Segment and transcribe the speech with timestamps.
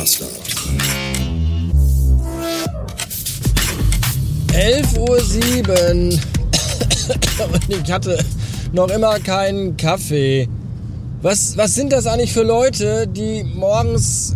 [0.00, 0.30] Bastard.
[4.54, 6.18] 11.07 Uhr
[7.52, 8.18] und ich hatte
[8.72, 10.48] noch immer keinen Kaffee.
[11.20, 14.34] Was, was sind das eigentlich für Leute, die morgens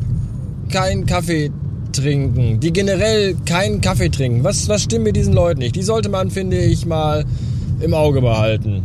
[0.71, 1.51] keinen Kaffee
[1.93, 4.45] trinken, die generell keinen Kaffee trinken?
[4.45, 5.77] Was, was stimmt mit diesen Leuten nicht?
[5.77, 7.25] Die sollte man, finde ich, mal
[7.81, 8.83] im Auge behalten.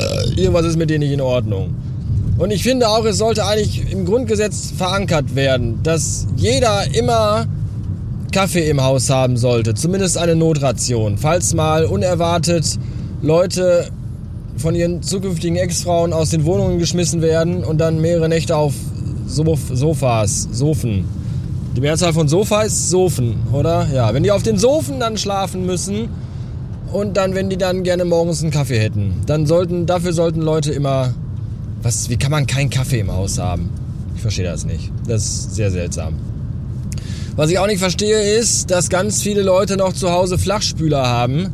[0.00, 1.72] Äh, irgendwas ist mit denen nicht in Ordnung.
[2.40, 7.44] Und ich finde auch, es sollte eigentlich im Grundgesetz verankert werden, dass jeder immer
[8.32, 9.74] Kaffee im Haus haben sollte.
[9.74, 11.18] Zumindest eine Notration.
[11.18, 12.78] Falls mal unerwartet
[13.20, 13.90] Leute
[14.56, 18.72] von ihren zukünftigen Ex-Frauen aus den Wohnungen geschmissen werden und dann mehrere Nächte auf
[19.26, 21.04] Sof Sofas, Sofen.
[21.76, 23.86] Die Mehrzahl von Sofa ist Sofen, oder?
[23.92, 26.08] Ja, wenn die auf den Sofen dann schlafen müssen
[26.90, 30.72] und dann, wenn die dann gerne morgens einen Kaffee hätten, dann sollten, dafür sollten Leute
[30.72, 31.12] immer,
[31.82, 33.70] was, wie kann man keinen Kaffee im Haus haben?
[34.14, 34.92] Ich verstehe das nicht.
[35.06, 36.14] Das ist sehr seltsam.
[37.36, 41.50] Was ich auch nicht verstehe ist, dass ganz viele Leute noch zu Hause Flachspüler haben.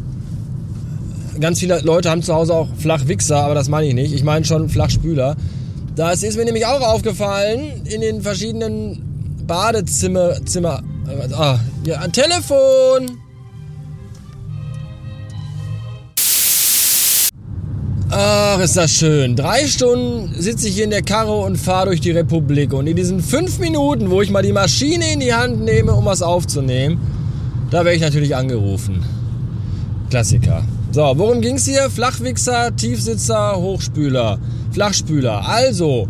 [1.39, 4.13] Ganz viele Leute haben zu Hause auch Flachwichser, aber das meine ich nicht.
[4.13, 5.37] Ich meine schon Flachspüler.
[5.95, 9.03] Das ist mir nämlich auch aufgefallen in den verschiedenen
[9.47, 10.45] Badezimmer.
[10.45, 13.26] Zimmer, äh, ah, ja, ein Telefon!
[18.11, 19.35] Ach, ist das schön.
[19.35, 22.73] Drei Stunden sitze ich hier in der Karre und fahre durch die Republik.
[22.73, 26.05] Und in diesen fünf Minuten, wo ich mal die Maschine in die Hand nehme, um
[26.05, 27.01] was aufzunehmen,
[27.71, 29.03] da werde ich natürlich angerufen.
[30.09, 30.62] Klassiker.
[30.93, 31.91] So, worum ging's hier?
[31.91, 34.39] Flachwichser, Tiefsitzer, Hochspüler,
[34.71, 35.47] Flachspüler.
[35.47, 36.07] Also,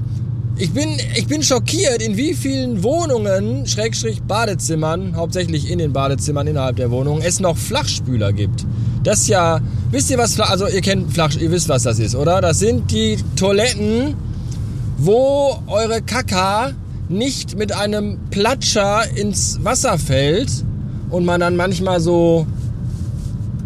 [0.58, 6.46] ich bin, ich bin schockiert, in wie vielen Wohnungen, Schrägstrich Badezimmern, hauptsächlich in den Badezimmern
[6.46, 8.66] innerhalb der Wohnung, es noch Flachspüler gibt.
[9.02, 12.14] Das ist ja, wisst ihr was, also ihr kennt Flach, ihr wisst was das ist,
[12.14, 12.40] oder?
[12.40, 14.14] Das sind die Toiletten,
[14.98, 16.72] wo eure Kaka
[17.08, 20.50] nicht mit einem Platscher ins Wasser fällt
[21.10, 22.46] und man dann manchmal so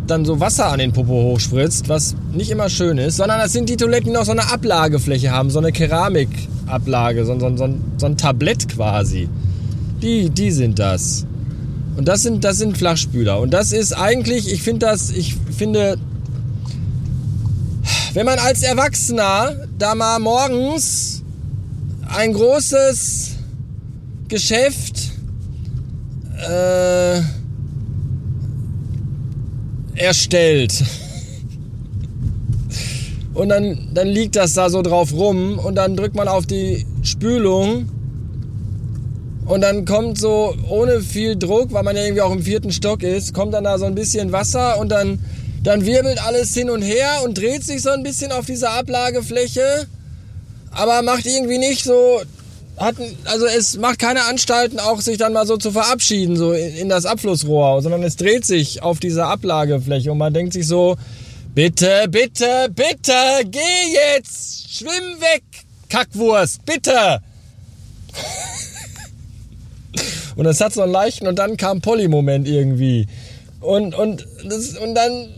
[0.07, 3.69] dann so Wasser an den Popo hochspritzt, was nicht immer schön ist, sondern das sind
[3.69, 8.07] die Toiletten, die noch so eine Ablagefläche haben, so eine Keramicablage, so, so, so, so
[8.07, 9.29] ein Tablett quasi.
[10.03, 11.27] Die, die sind das.
[11.97, 13.41] Und das sind, das sind Flachspüler.
[13.41, 15.97] Und das ist eigentlich, ich finde das, ich finde,
[18.15, 21.23] wenn man als Erwachsener da mal morgens
[22.09, 23.33] ein großes
[24.29, 25.13] Geschäft
[26.49, 27.21] äh,
[29.95, 30.83] erstellt.
[33.35, 36.85] Und dann, dann liegt das da so drauf rum und dann drückt man auf die
[37.03, 37.89] Spülung
[39.47, 43.03] und dann kommt so ohne viel Druck, weil man ja irgendwie auch im vierten Stock
[43.03, 45.21] ist, kommt dann da so ein bisschen Wasser und dann,
[45.63, 49.87] dann wirbelt alles hin und her und dreht sich so ein bisschen auf dieser Ablagefläche,
[50.71, 52.23] aber macht irgendwie nicht so,
[52.79, 52.95] hat,
[53.25, 56.89] also es macht keine Anstalten auch sich dann mal so zu verabschieden, so in, in
[56.89, 60.97] das Abflussrohr, sondern es dreht sich auf dieser Ablagefläche und man denkt sich so,
[61.55, 63.13] bitte, bitte, bitte,
[63.45, 63.59] geh
[64.17, 65.43] jetzt, schwimm weg,
[65.91, 67.21] Kackwurst, bitte.
[70.37, 73.07] Und es hat so einen leichten und dann kam Polly-Moment irgendwie.
[73.61, 75.29] Und, und, das, und dann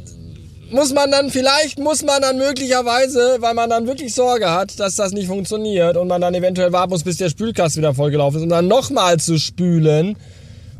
[0.73, 4.97] muss man dann, vielleicht muss man dann möglicherweise, weil man dann wirklich Sorge hat, dass
[4.97, 8.43] das nicht funktioniert und man dann eventuell warten muss, bis der Spülkasten wieder vollgelaufen ist,
[8.45, 10.17] um dann nochmal zu spülen.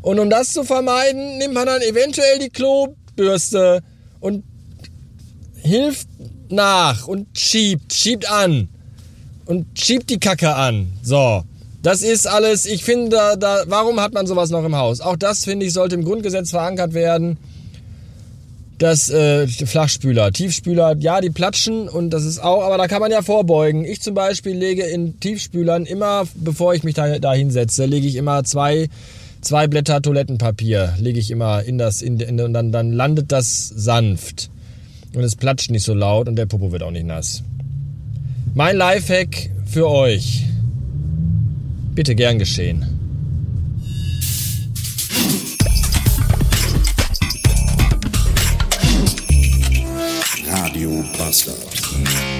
[0.01, 3.81] Und um das zu vermeiden, nimmt man dann eventuell die Klobürste
[4.19, 4.43] und
[5.55, 6.07] hilft
[6.49, 8.69] nach und schiebt, schiebt an
[9.45, 10.93] und schiebt die Kacke an.
[11.01, 11.43] So.
[11.81, 15.01] Das ist alles, ich finde, da, da, warum hat man sowas noch im Haus?
[15.01, 17.37] Auch das, finde ich, sollte im Grundgesetz verankert werden.
[18.83, 23.11] Das äh, Flachspüler, Tiefspüler, ja, die platschen und das ist auch, aber da kann man
[23.11, 23.85] ja vorbeugen.
[23.85, 28.17] Ich zum Beispiel lege in Tiefspülern immer, bevor ich mich da, da hinsetze, lege ich
[28.17, 28.89] immer zwei,
[29.39, 33.69] zwei Blätter Toilettenpapier, lege ich immer in das, in, in, und dann, dann landet das
[33.69, 34.49] sanft.
[35.15, 37.41] Und es platscht nicht so laut und der Popo wird auch nicht nass.
[38.53, 40.43] Mein Lifehack für euch.
[41.95, 42.92] Bitte gern geschehen.
[51.23, 52.32] Pascal.